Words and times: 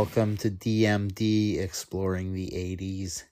Welcome 0.00 0.38
to 0.38 0.50
DMD 0.50 1.58
Exploring 1.58 2.32
the 2.32 2.46
80s, 2.46 3.24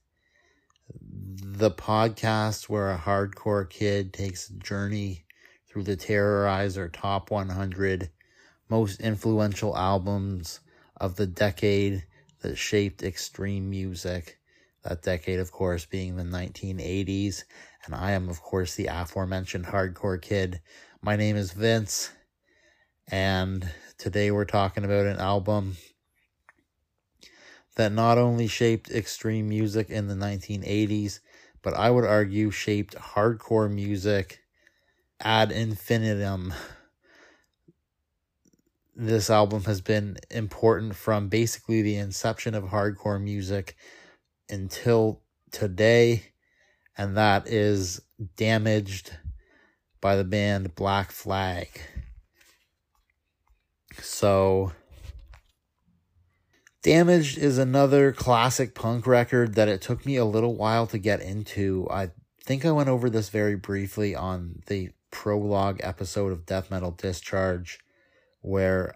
the 1.00 1.70
podcast 1.70 2.68
where 2.68 2.91
a 2.91 2.98
hardcore 2.98 3.70
kid 3.70 4.12
takes 4.12 4.50
a 4.50 4.52
journey 4.52 5.24
through 5.66 5.84
the 5.84 5.96
Terrorizer 5.96 6.92
top 6.92 7.30
100 7.30 8.10
most 8.68 9.00
influential 9.00 9.74
albums 9.78 10.60
of 10.98 11.16
the 11.16 11.27
decade 11.27 12.04
that 12.42 12.58
shaped 12.58 13.02
extreme 13.02 13.70
music. 13.70 14.38
That 14.82 15.00
decade, 15.00 15.38
of 15.38 15.50
course, 15.50 15.86
being 15.86 16.16
the 16.16 16.22
1980s. 16.22 17.44
And 17.86 17.94
I 17.94 18.10
am, 18.10 18.28
of 18.28 18.42
course, 18.42 18.74
the 18.74 18.88
aforementioned 18.88 19.64
hardcore 19.64 20.20
kid. 20.20 20.60
My 21.00 21.16
name 21.16 21.36
is 21.36 21.52
Vince. 21.52 22.10
And 23.10 23.66
today 23.96 24.30
we're 24.30 24.44
talking 24.44 24.84
about 24.84 25.06
an 25.06 25.16
album 25.16 25.78
that 27.78 27.92
not 27.92 28.18
only 28.18 28.48
shaped 28.48 28.90
extreme 28.90 29.48
music 29.48 29.88
in 29.88 30.08
the 30.08 30.14
1980s, 30.14 31.20
but 31.62 31.74
I 31.74 31.90
would 31.90 32.04
argue 32.04 32.50
shaped 32.50 32.96
hardcore 32.96 33.72
music 33.72 34.40
ad 35.20 35.52
infinitum. 35.52 36.52
This 38.96 39.30
album 39.30 39.62
has 39.64 39.80
been 39.80 40.18
important 40.28 40.96
from 40.96 41.28
basically 41.28 41.82
the 41.82 41.94
inception 41.94 42.56
of 42.56 42.64
hardcore 42.64 43.22
music 43.22 43.76
until 44.50 45.22
today, 45.52 46.32
and 46.96 47.16
that 47.16 47.46
is 47.46 48.02
Damaged 48.36 49.12
by 50.00 50.16
the 50.16 50.24
band 50.24 50.74
Black 50.74 51.12
Flag. 51.12 51.68
So, 54.02 54.72
Damaged 56.82 57.38
is 57.38 57.58
another 57.58 58.12
classic 58.12 58.72
punk 58.72 59.04
record 59.04 59.54
that 59.56 59.66
it 59.66 59.82
took 59.82 60.06
me 60.06 60.14
a 60.14 60.24
little 60.24 60.54
while 60.54 60.86
to 60.86 60.98
get 60.98 61.20
into. 61.20 61.88
I 61.90 62.10
think 62.44 62.64
I 62.64 62.70
went 62.70 62.88
over 62.88 63.10
this 63.10 63.30
very 63.30 63.56
briefly 63.56 64.14
on 64.14 64.62
the 64.68 64.90
prologue 65.10 65.80
episode 65.82 66.30
of 66.30 66.46
Death 66.46 66.70
Metal 66.70 66.92
Discharge, 66.92 67.80
where 68.42 68.94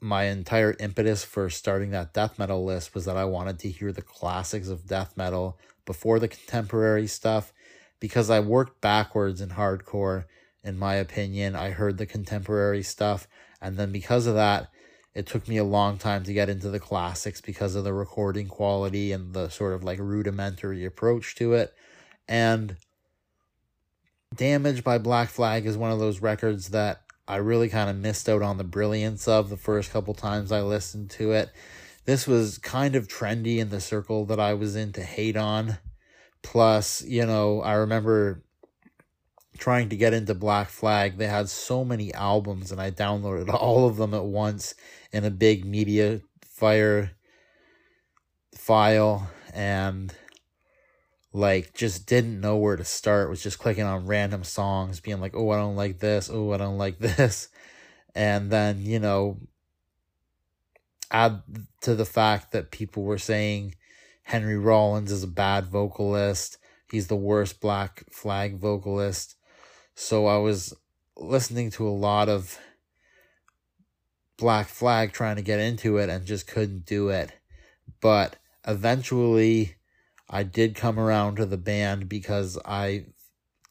my 0.00 0.24
entire 0.24 0.76
impetus 0.78 1.24
for 1.24 1.48
starting 1.48 1.92
that 1.92 2.12
death 2.12 2.38
metal 2.38 2.62
list 2.62 2.94
was 2.94 3.06
that 3.06 3.16
I 3.16 3.24
wanted 3.24 3.58
to 3.60 3.70
hear 3.70 3.90
the 3.90 4.02
classics 4.02 4.68
of 4.68 4.86
death 4.86 5.16
metal 5.16 5.58
before 5.86 6.18
the 6.18 6.28
contemporary 6.28 7.06
stuff 7.06 7.54
because 8.00 8.28
I 8.28 8.40
worked 8.40 8.82
backwards 8.82 9.40
in 9.40 9.50
hardcore. 9.50 10.26
In 10.62 10.76
my 10.76 10.96
opinion, 10.96 11.56
I 11.56 11.70
heard 11.70 11.96
the 11.96 12.04
contemporary 12.04 12.82
stuff, 12.82 13.26
and 13.62 13.78
then 13.78 13.92
because 13.92 14.26
of 14.26 14.34
that, 14.34 14.68
it 15.14 15.26
took 15.26 15.46
me 15.46 15.56
a 15.56 15.64
long 15.64 15.98
time 15.98 16.24
to 16.24 16.32
get 16.32 16.48
into 16.48 16.70
the 16.70 16.80
classics 16.80 17.40
because 17.40 17.74
of 17.74 17.84
the 17.84 17.92
recording 17.92 18.48
quality 18.48 19.12
and 19.12 19.32
the 19.32 19.48
sort 19.48 19.72
of 19.72 19.84
like 19.84 19.98
rudimentary 20.00 20.84
approach 20.84 21.34
to 21.36 21.54
it. 21.54 21.72
And 22.28 22.76
Damage 24.34 24.82
by 24.82 24.98
Black 24.98 25.28
Flag 25.28 25.66
is 25.66 25.76
one 25.76 25.92
of 25.92 26.00
those 26.00 26.20
records 26.20 26.70
that 26.70 27.02
I 27.28 27.36
really 27.36 27.68
kind 27.68 27.88
of 27.88 27.96
missed 27.96 28.28
out 28.28 28.42
on 28.42 28.58
the 28.58 28.64
brilliance 28.64 29.28
of 29.28 29.48
the 29.48 29.56
first 29.56 29.92
couple 29.92 30.14
times 30.14 30.50
I 30.50 30.60
listened 30.62 31.10
to 31.10 31.32
it. 31.32 31.50
This 32.04 32.26
was 32.26 32.58
kind 32.58 32.96
of 32.96 33.08
trendy 33.08 33.58
in 33.58 33.70
the 33.70 33.80
circle 33.80 34.24
that 34.26 34.40
I 34.40 34.54
was 34.54 34.76
in 34.76 34.92
to 34.94 35.02
hate 35.02 35.36
on. 35.36 35.78
Plus, 36.42 37.02
you 37.02 37.24
know, 37.24 37.62
I 37.62 37.74
remember 37.74 38.43
trying 39.58 39.88
to 39.90 39.96
get 39.96 40.14
into 40.14 40.34
Black 40.34 40.68
Flag. 40.68 41.18
They 41.18 41.26
had 41.26 41.48
so 41.48 41.84
many 41.84 42.12
albums, 42.14 42.72
and 42.72 42.80
I 42.80 42.90
downloaded 42.90 43.52
all 43.54 43.86
of 43.86 43.96
them 43.96 44.14
at 44.14 44.24
once 44.24 44.74
in 45.12 45.24
a 45.24 45.30
big 45.30 45.64
media 45.64 46.20
fire 46.42 47.12
file. 48.54 49.30
And 49.52 50.12
like 51.34 51.74
just 51.74 52.06
didn't 52.06 52.40
know 52.40 52.56
where 52.56 52.76
to 52.76 52.84
start 52.84 53.28
was 53.28 53.42
just 53.42 53.58
clicking 53.58 53.84
on 53.84 54.06
random 54.06 54.44
songs 54.44 55.00
being 55.00 55.20
like 55.20 55.34
oh 55.34 55.50
i 55.50 55.56
don't 55.56 55.74
like 55.74 55.98
this 55.98 56.30
oh 56.32 56.52
i 56.52 56.56
don't 56.56 56.78
like 56.78 56.98
this 57.00 57.48
and 58.14 58.50
then 58.50 58.80
you 58.80 59.00
know 59.00 59.38
add 61.10 61.42
to 61.82 61.94
the 61.94 62.04
fact 62.04 62.52
that 62.52 62.70
people 62.70 63.02
were 63.02 63.18
saying 63.18 63.74
henry 64.22 64.56
rollins 64.56 65.10
is 65.10 65.24
a 65.24 65.28
bad 65.28 65.66
vocalist 65.66 66.56
he's 66.90 67.08
the 67.08 67.16
worst 67.16 67.60
black 67.60 68.04
flag 68.10 68.56
vocalist 68.56 69.34
so 69.94 70.26
i 70.26 70.36
was 70.36 70.74
listening 71.16 71.70
to 71.70 71.86
a 71.86 71.90
lot 71.90 72.28
of 72.28 72.58
black 74.36 74.68
flag 74.68 75.12
trying 75.12 75.36
to 75.36 75.42
get 75.42 75.60
into 75.60 75.96
it 75.96 76.08
and 76.08 76.26
just 76.26 76.46
couldn't 76.46 76.84
do 76.84 77.08
it 77.08 77.32
but 78.00 78.36
eventually 78.66 79.76
I 80.28 80.42
did 80.42 80.74
come 80.74 80.98
around 80.98 81.36
to 81.36 81.46
the 81.46 81.56
band 81.58 82.08
because 82.08 82.58
I 82.64 83.06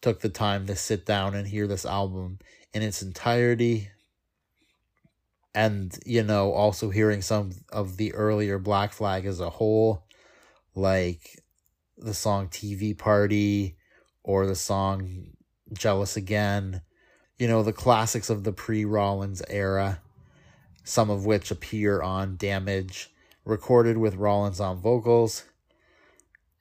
took 0.01 0.21
the 0.21 0.29
time 0.29 0.67
to 0.67 0.75
sit 0.75 1.05
down 1.05 1.33
and 1.35 1.47
hear 1.47 1.67
this 1.67 1.85
album 1.85 2.39
in 2.73 2.81
its 2.81 3.01
entirety. 3.01 3.89
And, 5.55 5.97
you 6.05 6.23
know, 6.23 6.51
also 6.51 6.89
hearing 6.89 7.21
some 7.21 7.51
of 7.71 7.97
the 7.97 8.13
earlier 8.13 8.57
Black 8.59 8.91
Flag 8.91 9.25
as 9.25 9.39
a 9.39 9.49
whole, 9.49 10.05
like 10.75 11.43
the 11.97 12.13
song 12.13 12.47
TV 12.47 12.97
Party 12.97 13.77
or 14.23 14.47
the 14.47 14.55
song 14.55 15.27
Jealous 15.73 16.15
Again, 16.17 16.81
you 17.37 17.47
know, 17.47 17.63
the 17.63 17.73
classics 17.73 18.29
of 18.29 18.43
the 18.43 18.53
pre 18.53 18.85
Rollins 18.85 19.41
era, 19.49 20.01
some 20.83 21.09
of 21.09 21.25
which 21.25 21.51
appear 21.51 22.01
on 22.01 22.37
Damage, 22.37 23.11
recorded 23.45 23.97
with 23.97 24.15
Rollins 24.15 24.59
on 24.59 24.79
vocals 24.79 25.43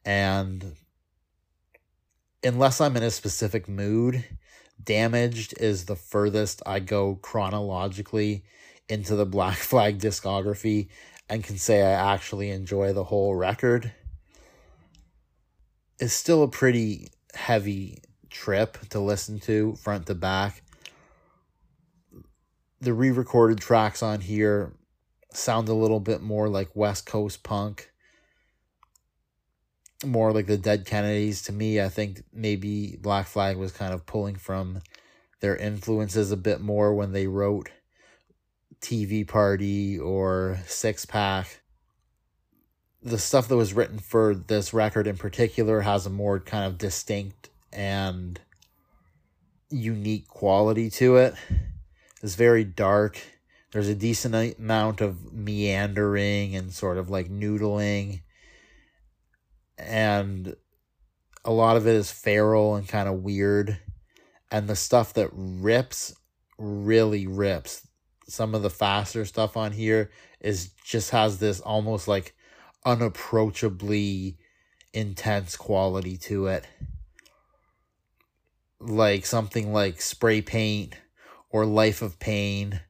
and 0.05 0.75
unless 2.43 2.81
I'm 2.81 2.97
in 2.97 3.03
a 3.03 3.11
specific 3.11 3.69
mood, 3.69 4.25
Damaged 4.83 5.55
is 5.59 5.84
the 5.84 5.97
furthest 5.97 6.62
I 6.67 6.81
go 6.81 7.17
chronologically 7.17 8.44
into 8.89 9.15
the 9.15 9.27
Black 9.27 9.56
Flag 9.59 9.99
discography 9.99 10.89
and 11.29 11.44
can 11.44 11.56
say 11.56 11.83
I 11.83 12.15
actually 12.15 12.50
enjoy 12.50 12.93
the 12.93 13.05
whole 13.05 13.34
record. 13.34 13.93
It's 15.99 16.15
still 16.15 16.43
a 16.43 16.49
pretty 16.49 17.12
heavy 17.34 18.03
trip 18.32 18.78
to 18.91 19.00
listen 19.00 19.38
to 19.41 19.75
front 19.76 20.06
to 20.06 20.15
back. 20.15 20.62
The 22.81 22.93
re 22.93 23.10
recorded 23.10 23.60
tracks 23.60 24.03
on 24.03 24.20
here 24.20 24.72
sound 25.32 25.69
a 25.69 25.75
little 25.75 26.00
bit 26.00 26.20
more 26.20 26.48
like 26.48 26.75
West 26.75 27.06
Coast 27.06 27.43
punk 27.43 27.93
more 30.04 30.32
like 30.32 30.47
the 30.47 30.59
Dead 30.59 30.87
Kennedys. 30.87 31.43
To 31.43 31.53
me, 31.53 31.81
I 31.81 31.88
think 31.88 32.22
maybe 32.32 32.97
Black 33.00 33.26
Flag 33.26 33.56
was 33.56 33.72
kind 33.72 33.93
of 33.93 34.06
pulling 34.06 34.37
from 34.37 34.81
their 35.41 35.56
influences 35.56 36.31
a 36.31 36.37
bit 36.37 36.61
more 36.61 36.94
when 36.94 37.12
they 37.12 37.26
wrote 37.26 37.70
TV 38.81 39.26
Party 39.26 39.99
or 39.99 40.58
Six 40.67 41.06
Pack. 41.06 41.61
The 43.02 43.19
stuff 43.19 43.49
that 43.49 43.56
was 43.56 43.75
written 43.75 43.99
for 43.99 44.34
this 44.34 44.73
record 44.73 45.06
in 45.06 45.17
particular 45.17 45.81
has 45.81 46.06
a 46.06 46.11
more 46.11 46.38
kind 46.38 46.64
of 46.64 46.79
distinct 46.79 47.49
and 47.72 48.40
unique 49.70 50.28
quality 50.28 50.90
to 50.90 51.16
it. 51.16 51.34
It's 52.22 52.34
very 52.34 52.64
dark. 52.64 53.20
There's 53.72 53.88
a 53.88 53.94
decent 53.94 54.58
amount 54.58 55.00
of 55.00 55.32
meandering 55.32 56.54
and 56.54 56.72
sort 56.72 56.98
of 56.98 57.08
like 57.08 57.30
noodling 57.30 58.20
and 59.78 60.54
a 61.44 61.52
lot 61.52 61.76
of 61.76 61.86
it 61.86 61.94
is 61.94 62.10
feral 62.10 62.76
and 62.76 62.86
kind 62.86 63.08
of 63.08 63.22
weird 63.22 63.78
and 64.50 64.69
the 64.69 64.76
stuff 64.76 65.14
that 65.14 65.30
rips 65.32 66.14
really 66.58 67.26
rips 67.26 67.86
some 68.28 68.54
of 68.54 68.62
the 68.62 68.70
faster 68.70 69.24
stuff 69.24 69.56
on 69.56 69.72
here 69.72 70.10
is 70.40 70.70
just 70.84 71.10
has 71.10 71.38
this 71.38 71.60
almost 71.60 72.06
like 72.06 72.34
unapproachably 72.84 74.36
intense 74.92 75.56
quality 75.56 76.16
to 76.16 76.46
it 76.46 76.66
like 78.82 79.26
something 79.26 79.73
like 79.73 80.00
spray 80.00 80.43
paint 80.43 80.94
or 81.50 81.64
life 81.64 82.02
of 82.02 82.19
pain. 82.19 82.81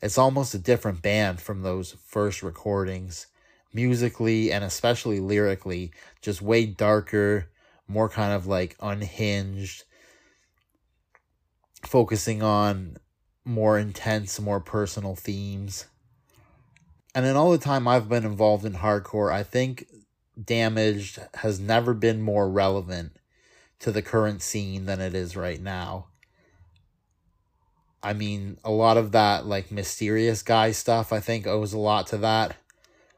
It's 0.00 0.18
almost 0.18 0.54
a 0.54 0.58
different 0.58 1.02
band 1.02 1.40
from 1.40 1.62
those 1.62 1.96
first 2.06 2.42
recordings. 2.42 3.26
Musically 3.72 4.52
and 4.52 4.62
especially 4.62 5.18
lyrically, 5.18 5.90
just 6.22 6.40
way 6.40 6.64
darker, 6.64 7.50
more 7.88 8.08
kind 8.08 8.32
of 8.32 8.46
like 8.46 8.76
unhinged, 8.80 9.82
focusing 11.84 12.40
on 12.40 12.98
more 13.44 13.76
intense, 13.78 14.38
more 14.38 14.60
personal 14.60 15.16
themes. 15.16 15.86
And 17.16 17.26
in 17.26 17.34
all 17.34 17.50
the 17.50 17.58
time 17.58 17.88
I've 17.88 18.08
been 18.08 18.24
involved 18.24 18.64
in 18.64 18.74
hardcore, 18.74 19.32
I 19.32 19.42
think 19.42 19.86
Damaged 20.42 21.18
has 21.34 21.58
never 21.58 21.94
been 21.94 22.20
more 22.20 22.48
relevant 22.48 23.16
to 23.80 23.92
the 23.92 24.02
current 24.02 24.42
scene 24.42 24.86
than 24.86 25.00
it 25.00 25.14
is 25.14 25.36
right 25.36 25.60
now. 25.60 26.06
I 28.02 28.12
mean, 28.12 28.58
a 28.62 28.70
lot 28.70 28.96
of 28.98 29.12
that 29.12 29.46
like 29.46 29.70
mysterious 29.70 30.42
guy 30.42 30.72
stuff 30.72 31.12
I 31.12 31.20
think 31.20 31.46
owes 31.46 31.72
a 31.72 31.78
lot 31.78 32.06
to 32.08 32.18
that. 32.18 32.56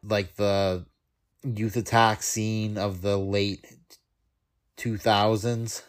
Like 0.03 0.37
the 0.37 0.87
youth 1.43 1.77
attack 1.77 2.23
scene 2.23 2.79
of 2.79 3.03
the 3.03 3.17
late 3.17 3.67
2000s, 4.77 5.83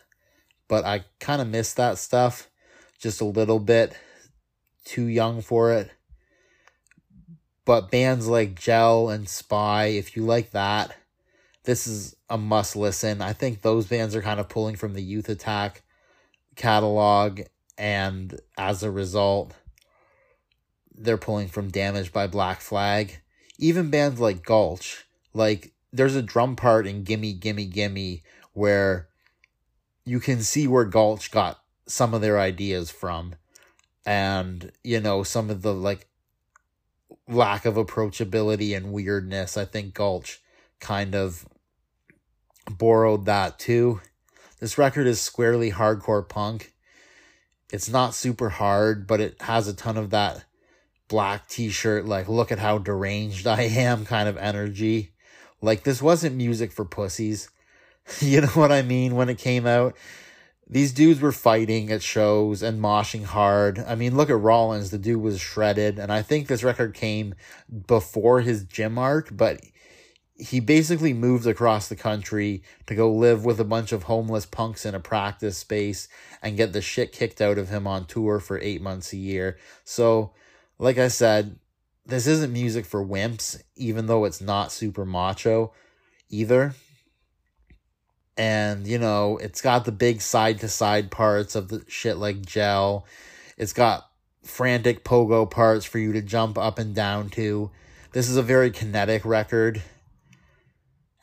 but 0.68 0.86
I 0.86 1.06
kind 1.20 1.42
of 1.42 1.48
miss 1.48 1.74
that 1.74 1.98
stuff 1.98 2.50
just 3.00 3.22
a 3.22 3.26
little 3.26 3.60
bit 3.60 3.96
too 4.84 5.06
young 5.06 5.42
for 5.42 5.72
it. 5.74 5.92
But 7.66 7.92
bands 7.92 8.28
like 8.28 8.60
Gel 8.60 9.10
and 9.10 9.28
Spy, 9.28 9.88
if 9.88 10.16
you 10.16 10.26
like 10.26 10.52
that, 10.52 10.96
this 11.68 11.86
is 11.86 12.16
a 12.30 12.38
must 12.38 12.78
listen. 12.78 13.22
I 13.22 13.34
think 13.34 13.62
those 13.62 13.88
bands 13.88 14.16
are 14.16 14.22
kind 14.22 14.40
of 14.40 14.48
pulling 14.48 14.78
from 14.78 14.94
the 14.94 15.04
Youth 15.04 15.28
Attack 15.28 15.84
catalog, 16.56 17.42
and 17.78 18.40
as 18.58 18.84
a 18.84 18.90
result, 18.90 19.54
they're 20.96 21.18
pulling 21.18 21.50
from 21.50 21.70
Damage 21.70 22.14
by 22.14 22.26
Black 22.26 22.62
Flag. 22.62 23.20
Even 23.60 23.90
bands 23.90 24.22
like 24.22 24.46
Gulch, 24.46 25.06
like 25.34 25.74
there's 25.92 26.16
a 26.16 26.22
drum 26.22 26.56
part 26.56 26.88
in 26.88 27.04
Gimme 27.04 27.34
Gimme 27.34 27.66
Gimme 27.66 28.24
where 28.54 29.10
you 30.06 30.22
can 30.22 30.44
see 30.44 30.70
where 30.70 30.86
Gulch 30.86 31.32
got 31.32 31.60
some 31.86 32.14
of 32.14 32.22
their 32.22 32.40
ideas 32.40 32.90
from 32.90 33.36
and 34.06 34.72
you 34.86 35.02
know 35.02 35.22
some 35.22 35.50
of 35.50 35.64
the 35.64 35.74
like 35.74 36.08
lack 37.28 37.66
of 37.66 37.76
approachability 37.76 38.76
and 38.76 38.94
weirdness 38.94 39.58
i 39.58 39.66
think 39.66 39.94
gulch 39.94 40.42
kind 40.80 41.14
of 41.16 41.46
borrowed 42.70 43.26
that 43.26 43.60
too 43.60 44.02
this 44.60 44.78
record 44.78 45.08
is 45.08 45.22
squarely 45.22 45.72
hardcore 45.72 46.28
punk 46.28 46.74
it's 47.72 47.90
not 47.90 48.14
super 48.14 48.50
hard 48.50 49.08
but 49.08 49.20
it 49.20 49.42
has 49.42 49.68
a 49.68 49.74
ton 49.74 49.98
of 49.98 50.10
that 50.10 50.44
black 51.08 51.48
t-shirt 51.48 52.06
like 52.06 52.28
look 52.28 52.52
at 52.52 52.60
how 52.60 52.78
deranged 52.78 53.48
i 53.48 53.62
am 53.62 54.06
kind 54.06 54.28
of 54.28 54.38
energy 54.38 55.14
like 55.62 55.84
this 55.84 56.02
wasn't 56.02 56.36
music 56.36 56.72
for 56.72 56.86
pussies 56.86 57.50
you 58.20 58.42
know 58.42 58.48
what 58.48 58.72
i 58.72 58.82
mean 58.82 59.16
when 59.16 59.30
it 59.30 59.38
came 59.38 59.66
out 59.66 59.96
these 60.70 60.92
dudes 60.92 61.22
were 61.22 61.32
fighting 61.32 61.92
at 61.92 62.04
shows 62.04 62.62
and 62.62 62.82
moshing 62.82 63.24
hard. 63.24 63.80
I 63.80 63.96
mean, 63.96 64.18
look 64.18 64.30
at 64.30 64.40
Rollins. 64.40 64.92
The 64.92 64.98
dude 64.98 65.22
was 65.22 65.40
shredded. 65.40 65.98
And 65.98 66.12
I 66.12 66.22
think 66.22 66.48
this 66.48 66.64
record 66.64 66.94
came 66.94 67.36
before 67.88 68.42
his 68.42 68.66
gym 68.66 68.98
arc, 68.98 69.30
but 69.32 69.62
he 70.40 70.60
basically 70.60 71.14
moved 71.14 71.48
across 71.48 71.88
the 71.88 71.96
country 71.96 72.62
to 72.86 72.94
go 72.94 73.12
live 73.12 73.44
with 73.44 73.60
a 73.60 73.66
bunch 73.66 73.92
of 73.92 74.04
homeless 74.04 74.46
punks 74.46 74.86
in 74.86 74.94
a 74.94 75.00
practice 75.00 75.58
space 75.58 76.08
and 76.44 76.58
get 76.58 76.74
the 76.74 76.82
shit 76.82 77.12
kicked 77.12 77.42
out 77.42 77.58
of 77.58 77.70
him 77.70 77.88
on 77.88 78.06
tour 78.06 78.40
for 78.40 78.60
eight 78.60 78.82
months 78.82 79.14
a 79.14 79.18
year. 79.18 79.58
So, 79.84 80.34
like 80.78 81.00
I 81.00 81.08
said, 81.08 81.58
this 82.06 82.28
isn't 82.28 82.54
music 82.54 82.86
for 82.86 83.04
wimps, 83.04 83.62
even 83.76 84.06
though 84.06 84.26
it's 84.26 84.40
not 84.40 84.72
super 84.72 85.06
macho 85.06 85.74
either. 86.30 86.76
And 88.38 88.86
you 88.86 89.00
know 89.00 89.38
it's 89.38 89.62
got 89.62 89.86
the 89.86 89.92
big 89.92 90.22
side 90.22 90.60
to 90.60 90.68
side 90.68 91.10
parts 91.10 91.56
of 91.56 91.70
the 91.70 91.84
shit 91.88 92.18
like 92.18 92.46
gel. 92.46 93.08
It's 93.58 93.74
got 93.74 94.08
frantic 94.44 95.04
pogo 95.04 95.50
parts 95.50 95.86
for 95.86 95.98
you 95.98 96.14
to 96.14 96.22
jump 96.22 96.60
up 96.60 96.78
and 96.78 96.94
down 96.94 97.30
to. 97.32 97.72
This 98.12 98.30
is 98.30 98.38
a 98.38 98.44
very 98.44 98.70
kinetic 98.70 99.26
record 99.26 99.82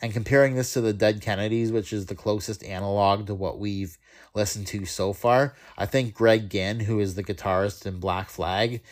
and 0.05 0.13
comparing 0.13 0.55
this 0.55 0.75
to 0.75 0.83
the 0.83 0.93
dead 0.93 1.23
kennedys 1.23 1.73
which 1.73 1.91
is 1.91 2.07
the 2.07 2.15
closest 2.15 2.63
analog 2.63 3.27
to 3.27 3.35
what 3.35 3.59
we've 3.59 3.97
listened 4.35 4.67
to 4.67 4.85
so 4.85 5.15
far 5.15 5.55
i 5.79 5.87
think 5.87 6.13
greg 6.13 6.51
ginn 6.51 6.81
who 6.81 7.01
is 7.01 7.15
the 7.15 7.25
guitarist 7.25 7.87
in 7.87 7.99
black 7.99 8.29
flag 8.29 8.83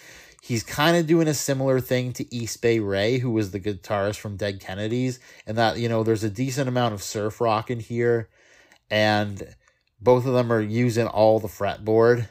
he's 0.41 0.63
kind 0.63 0.97
of 0.97 1.07
doing 1.07 1.29
a 1.29 1.35
similar 1.35 1.79
thing 1.79 2.13
to 2.13 2.35
East 2.35 2.61
Bay 2.61 2.81
Ray, 2.81 3.19
who 3.19 3.31
was 3.31 3.53
the 3.53 3.61
guitarist 3.61 4.19
from 4.19 4.37
Dead 4.37 4.59
Kennedys, 4.59 5.21
and 5.47 5.57
that, 5.57 5.79
you 5.79 5.89
know, 5.89 6.03
there's 6.03 6.25
a 6.25 6.31
decent 6.31 6.69
amount 6.69 6.93
of 6.93 7.03
surf 7.03 7.41
rock 7.41 7.71
in 7.71 7.79
here, 7.79 8.29
and 8.91 9.55
both 10.01 10.27
of 10.27 10.35
them 10.35 10.53
are 10.53 10.61
using 10.61 11.07
all 11.07 11.39
the 11.39 11.47
fretboard. 11.47 12.29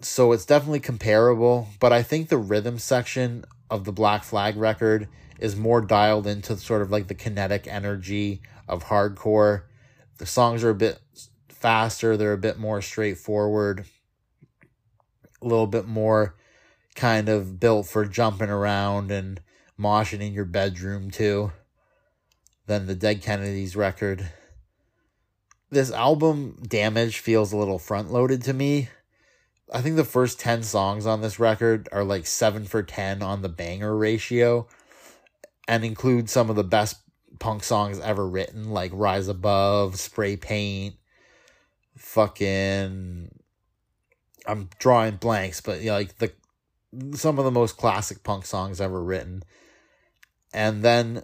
So 0.00 0.32
it's 0.32 0.44
definitely 0.44 0.80
comparable, 0.80 1.68
but 1.78 1.92
I 1.92 2.02
think 2.02 2.28
the 2.28 2.38
rhythm 2.38 2.78
section 2.78 3.44
of 3.70 3.84
the 3.84 3.92
Black 3.92 4.24
Flag 4.24 4.56
record 4.56 5.08
is 5.38 5.56
more 5.56 5.80
dialed 5.80 6.26
into 6.26 6.56
sort 6.56 6.82
of 6.82 6.90
like 6.90 7.08
the 7.08 7.14
kinetic 7.14 7.66
energy 7.66 8.40
of 8.68 8.84
hardcore. 8.84 9.64
The 10.18 10.26
songs 10.26 10.64
are 10.64 10.70
a 10.70 10.74
bit 10.74 11.00
faster, 11.48 12.16
they're 12.16 12.32
a 12.32 12.38
bit 12.38 12.58
more 12.58 12.80
straightforward 12.80 13.86
a 15.42 15.46
little 15.46 15.66
bit 15.66 15.86
more 15.86 16.34
kind 16.94 17.28
of 17.28 17.60
built 17.60 17.86
for 17.86 18.04
jumping 18.04 18.50
around 18.50 19.10
and 19.10 19.40
moshing 19.78 20.20
in 20.20 20.32
your 20.32 20.44
bedroom 20.44 21.10
too 21.10 21.52
than 22.66 22.86
the 22.86 22.94
Dead 22.94 23.22
Kennedys 23.22 23.76
record. 23.76 24.30
This 25.70 25.90
album, 25.90 26.62
Damage, 26.66 27.18
feels 27.18 27.52
a 27.52 27.56
little 27.56 27.78
front 27.78 28.10
loaded 28.10 28.42
to 28.42 28.52
me. 28.52 28.88
I 29.72 29.82
think 29.82 29.96
the 29.96 30.04
first 30.04 30.38
10 30.38 30.62
songs 30.62 31.06
on 31.06 31.20
this 31.20 31.38
record 31.38 31.88
are 31.90 32.04
like 32.04 32.26
7 32.26 32.64
for 32.64 32.82
10 32.82 33.22
on 33.22 33.42
the 33.42 33.48
banger 33.48 33.96
ratio 33.96 34.66
and 35.66 35.84
include 35.84 36.30
some 36.30 36.50
of 36.50 36.56
the 36.56 36.64
best 36.64 36.98
punk 37.38 37.64
songs 37.64 37.98
ever 38.00 38.26
written, 38.26 38.70
like 38.70 38.92
Rise 38.94 39.28
Above, 39.28 39.98
Spray 39.98 40.36
Paint, 40.36 40.94
fucking 41.96 43.30
I'm 44.46 44.68
drawing 44.78 45.16
blanks, 45.16 45.60
but 45.60 45.80
you 45.80 45.86
know, 45.86 45.94
like 45.94 46.18
the 46.18 46.32
some 47.14 47.38
of 47.38 47.44
the 47.44 47.50
most 47.50 47.76
classic 47.76 48.22
punk 48.22 48.46
songs 48.46 48.80
ever 48.80 49.02
written. 49.02 49.42
And 50.54 50.82
then 50.82 51.22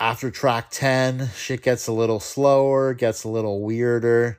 after 0.00 0.30
track 0.30 0.68
10, 0.70 1.30
shit 1.36 1.62
gets 1.62 1.86
a 1.86 1.92
little 1.92 2.20
slower, 2.20 2.94
gets 2.94 3.24
a 3.24 3.28
little 3.28 3.62
weirder. 3.62 4.38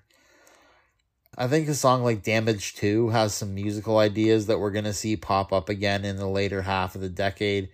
I 1.39 1.47
think 1.47 1.69
a 1.69 1.73
song 1.73 2.03
like 2.03 2.21
Damage 2.21 2.75
2 2.75 3.11
has 3.11 3.33
some 3.33 3.55
musical 3.55 3.97
ideas 3.97 4.47
that 4.47 4.59
we're 4.59 4.71
going 4.71 4.83
to 4.83 4.93
see 4.93 5.15
pop 5.15 5.53
up 5.53 5.69
again 5.69 6.03
in 6.03 6.17
the 6.17 6.27
later 6.27 6.63
half 6.63 6.95
of 6.95 7.01
the 7.01 7.07
decade 7.07 7.69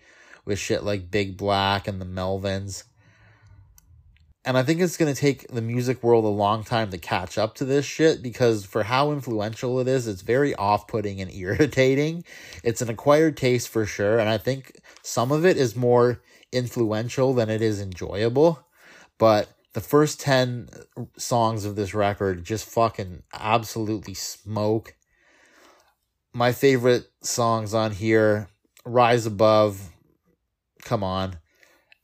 with 0.45 0.59
shit 0.59 0.83
like 0.83 1.09
Big 1.09 1.35
Black 1.35 1.87
and 1.87 1.99
the 1.99 2.05
Melvins. 2.05 2.83
And 4.45 4.55
I 4.55 4.61
think 4.61 4.81
it's 4.81 4.97
going 4.97 5.11
to 5.11 5.19
take 5.19 5.47
the 5.47 5.63
music 5.63 6.03
world 6.03 6.25
a 6.25 6.27
long 6.27 6.63
time 6.63 6.91
to 6.91 6.99
catch 6.99 7.39
up 7.39 7.55
to 7.55 7.65
this 7.65 7.87
shit 7.87 8.21
because 8.21 8.67
for 8.67 8.83
how 8.83 9.11
influential 9.11 9.79
it 9.79 9.87
is, 9.87 10.07
it's 10.07 10.21
very 10.21 10.53
off 10.53 10.87
putting 10.87 11.19
and 11.19 11.31
irritating. 11.33 12.23
It's 12.63 12.83
an 12.83 12.89
acquired 12.91 13.35
taste 13.35 13.69
for 13.69 13.87
sure. 13.87 14.19
And 14.19 14.29
I 14.29 14.37
think 14.37 14.79
some 15.01 15.31
of 15.31 15.43
it 15.43 15.57
is 15.57 15.75
more 15.75 16.21
influential 16.51 17.33
than 17.33 17.49
it 17.49 17.63
is 17.63 17.81
enjoyable. 17.81 18.63
But 19.17 19.49
the 19.75 19.81
first 19.81 20.21
10 20.21 20.69
songs 21.17 21.65
of 21.65 21.75
this 21.75 21.93
record 21.93 22.45
just 22.45 22.65
fucking 22.65 23.23
absolutely 23.33 24.13
smoke. 24.13 24.95
My 26.33 26.53
favorite 26.53 27.09
songs 27.21 27.73
on 27.73 27.91
here 27.91 28.47
Rise 28.85 29.25
Above. 29.25 29.91
Come 30.83 31.03
on 31.03 31.39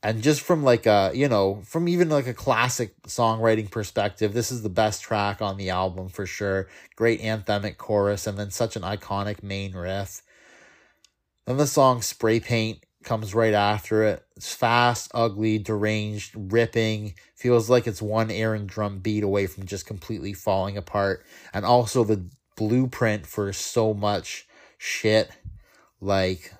and 0.02 0.22
just 0.22 0.40
from 0.40 0.62
like 0.64 0.86
a 0.86 1.12
you 1.14 1.28
know 1.28 1.62
from 1.64 1.88
even 1.88 2.08
like 2.08 2.26
a 2.26 2.34
classic 2.34 3.00
songwriting 3.04 3.70
perspective 3.70 4.32
this 4.32 4.50
is 4.50 4.62
the 4.62 4.68
best 4.68 5.02
track 5.02 5.40
on 5.40 5.56
the 5.56 5.70
album 5.70 6.08
for 6.08 6.26
sure 6.26 6.68
great 6.96 7.20
anthemic 7.20 7.76
chorus 7.76 8.26
and 8.26 8.36
then 8.36 8.50
such 8.50 8.74
an 8.74 8.82
iconic 8.82 9.42
main 9.42 9.72
riff 9.72 10.22
then 11.46 11.56
the 11.56 11.66
song 11.66 12.02
spray 12.02 12.40
paint 12.40 12.84
comes 13.04 13.34
right 13.34 13.54
after 13.54 14.04
it. 14.04 14.24
It's 14.36 14.54
fast 14.54 15.10
ugly 15.14 15.58
deranged 15.58 16.34
ripping. 16.36 17.14
Feels 17.36 17.68
like 17.68 17.86
it's 17.86 18.02
one 18.02 18.30
aaron 18.30 18.66
drum 18.66 18.98
beat 18.98 19.22
away 19.22 19.46
from 19.46 19.66
just 19.66 19.86
completely 19.86 20.32
falling 20.32 20.76
apart. 20.76 21.24
And 21.52 21.64
also 21.64 22.04
the 22.04 22.28
blueprint 22.56 23.26
for 23.26 23.52
so 23.52 23.94
much 23.94 24.46
shit. 24.78 25.30
Like 26.00 26.52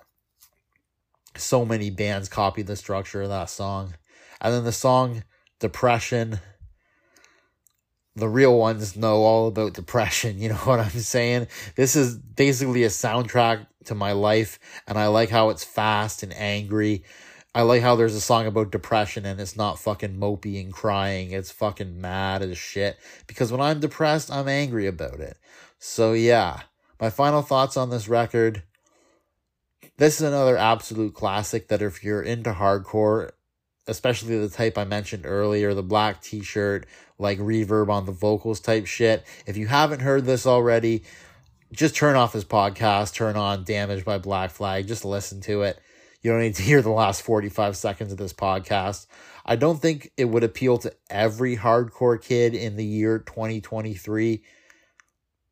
so 1.35 1.65
many 1.65 1.89
bands 1.89 2.29
copied 2.29 2.67
the 2.67 2.75
structure 2.75 3.21
of 3.21 3.29
that 3.29 3.49
song. 3.49 3.95
And 4.39 4.53
then 4.53 4.63
the 4.63 4.71
song 4.71 5.23
Depression, 5.63 6.41
the 8.15 8.29
real 8.29 8.57
ones 8.57 8.95
know 8.95 9.23
all 9.23 9.47
about 9.47 9.73
depression. 9.73 10.37
You 10.43 10.49
know 10.49 10.55
what 10.55 10.79
I'm 10.79 10.89
saying? 10.89 11.47
This 11.75 11.95
is 11.95 12.17
basically 12.17 12.83
a 12.83 12.89
soundtrack 12.89 13.67
to 13.85 13.95
my 13.95 14.11
life, 14.11 14.59
and 14.87 14.97
I 14.97 15.07
like 15.07 15.29
how 15.29 15.49
it's 15.49 15.63
fast 15.63 16.23
and 16.23 16.33
angry. 16.33 17.03
I 17.55 17.61
like 17.61 17.81
how 17.81 17.95
there's 17.95 18.15
a 18.15 18.21
song 18.21 18.47
about 18.47 18.71
depression 18.71 19.27
and 19.27 19.39
it's 19.39 19.55
not 19.55 19.77
fucking 19.77 20.17
mopey 20.17 20.59
and 20.59 20.73
crying. 20.73 21.31
It's 21.31 21.51
fucking 21.51 22.01
mad 22.01 22.41
as 22.41 22.57
shit. 22.57 22.97
Because 23.27 23.51
when 23.51 23.61
I'm 23.61 23.79
depressed, 23.79 24.31
I'm 24.31 24.47
angry 24.47 24.87
about 24.87 25.19
it. 25.19 25.37
So 25.77 26.13
yeah, 26.13 26.61
my 26.99 27.11
final 27.11 27.43
thoughts 27.43 27.77
on 27.77 27.91
this 27.91 28.07
record 28.07 28.63
this 29.97 30.15
is 30.15 30.21
another 30.21 30.57
absolute 30.57 31.13
classic 31.13 31.67
that 31.67 31.81
if 31.81 32.03
you're 32.03 32.21
into 32.21 32.53
hardcore, 32.53 33.31
especially 33.87 34.37
the 34.37 34.49
type 34.49 34.77
I 34.77 34.85
mentioned 34.85 35.25
earlier, 35.25 35.73
the 35.73 35.83
black 35.83 36.21
t 36.21 36.41
shirt, 36.41 36.85
like 37.19 37.39
reverb 37.39 37.89
on 37.89 38.05
the 38.05 38.11
vocals 38.11 38.59
type 38.59 38.85
shit, 38.85 39.25
if 39.45 39.57
you 39.57 39.67
haven't 39.67 40.01
heard 40.01 40.25
this 40.25 40.45
already, 40.47 41.03
just 41.71 41.95
turn 41.95 42.15
off 42.15 42.33
this 42.33 42.43
podcast, 42.43 43.13
turn 43.13 43.35
on 43.35 43.63
Damaged 43.63 44.05
by 44.05 44.17
Black 44.17 44.51
Flag, 44.51 44.87
just 44.87 45.05
listen 45.05 45.41
to 45.41 45.63
it. 45.63 45.79
You 46.21 46.31
don't 46.31 46.41
need 46.41 46.55
to 46.55 46.63
hear 46.63 46.81
the 46.81 46.89
last 46.89 47.21
45 47.23 47.75
seconds 47.75 48.11
of 48.11 48.17
this 48.17 48.33
podcast. 48.33 49.07
I 49.45 49.57
don't 49.57 49.81
think 49.81 50.11
it 50.15 50.25
would 50.25 50.43
appeal 50.43 50.77
to 50.79 50.93
every 51.09 51.57
hardcore 51.57 52.21
kid 52.21 52.55
in 52.55 52.77
the 52.77 52.85
year 52.85 53.19
2023, 53.19 54.41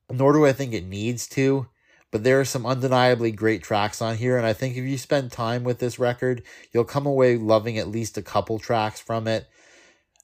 nor 0.09 0.31
do 0.31 0.45
I 0.45 0.53
think 0.53 0.73
it 0.73 0.85
needs 0.85 1.27
to. 1.29 1.67
But 2.11 2.23
there 2.23 2.39
are 2.39 2.45
some 2.45 2.65
undeniably 2.65 3.31
great 3.31 3.63
tracks 3.63 4.01
on 4.01 4.17
here, 4.17 4.37
and 4.37 4.45
I 4.45 4.53
think 4.53 4.75
if 4.75 4.83
you 4.83 4.97
spend 4.97 5.31
time 5.31 5.63
with 5.63 5.79
this 5.79 5.97
record, 5.97 6.43
you'll 6.71 6.83
come 6.83 7.05
away 7.05 7.37
loving 7.37 7.77
at 7.77 7.87
least 7.87 8.17
a 8.17 8.21
couple 8.21 8.59
tracks 8.59 8.99
from 8.99 9.27
it. 9.27 9.47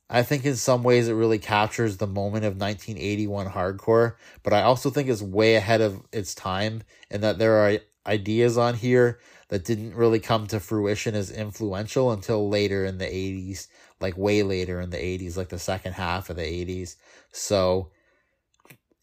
I 0.09 0.23
think 0.23 0.45
in 0.45 0.55
some 0.55 0.83
ways 0.83 1.07
it 1.07 1.13
really 1.13 1.39
captures 1.39 1.97
the 1.97 2.07
moment 2.07 2.45
of 2.45 2.59
1981 2.59 3.47
hardcore, 3.47 4.15
but 4.43 4.53
I 4.53 4.61
also 4.61 4.89
think 4.89 5.09
it's 5.09 5.21
way 5.21 5.55
ahead 5.55 5.81
of 5.81 6.01
its 6.13 6.33
time 6.33 6.83
and 7.09 7.23
that 7.23 7.39
there 7.39 7.55
are 7.55 7.79
ideas 8.05 8.57
on 8.57 8.75
here 8.75 9.19
that 9.49 9.65
didn't 9.65 9.95
really 9.95 10.19
come 10.19 10.47
to 10.47 10.59
fruition 10.59 11.15
as 11.15 11.31
influential 11.31 12.11
until 12.11 12.49
later 12.49 12.85
in 12.85 12.97
the 12.97 13.05
80s, 13.05 13.67
like 13.99 14.17
way 14.17 14.43
later 14.43 14.79
in 14.79 14.89
the 14.89 14.97
80s, 14.97 15.35
like 15.37 15.49
the 15.49 15.59
second 15.59 15.93
half 15.93 16.29
of 16.29 16.37
the 16.37 16.41
80s. 16.41 16.95
So, 17.31 17.91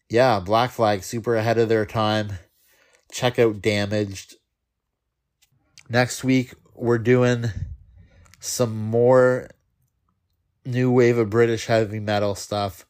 yeah, 0.09 0.39
Black 0.39 0.71
Flag 0.71 1.03
super 1.03 1.35
ahead 1.35 1.57
of 1.57 1.69
their 1.69 1.85
time. 1.85 2.33
Check 3.11 3.39
out 3.39 3.61
Damaged. 3.61 4.35
Next 5.89 6.23
week, 6.23 6.53
we're 6.73 6.97
doing 6.97 7.45
some 8.39 8.75
more 8.75 9.49
new 10.65 10.91
wave 10.91 11.17
of 11.17 11.29
British 11.29 11.67
heavy 11.67 11.99
metal 11.99 12.35
stuff. 12.35 12.85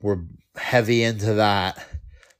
We're 0.00 0.24
heavy 0.56 1.02
into 1.02 1.34
that. 1.34 1.86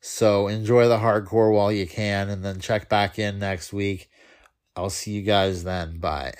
So 0.01 0.49
enjoy 0.49 0.89
the 0.89 0.99
hardcore 0.99 1.55
while 1.55 1.71
you 1.71 1.87
can 1.87 2.29
and 2.29 2.45
then 2.45 2.61
check 2.61 2.89
back 2.89 3.19
in 3.19 3.39
next 3.39 3.73
week. 3.73 4.11
I'll 4.75 4.91
see 4.91 5.13
you 5.13 5.23
guys 5.23 5.63
then. 5.65 5.99
Bye. 5.99 6.35